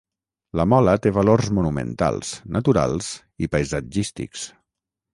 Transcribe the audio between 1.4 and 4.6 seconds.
monumentals, naturals i paisatgístics.